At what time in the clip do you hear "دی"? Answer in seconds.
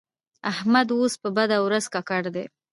2.35-2.45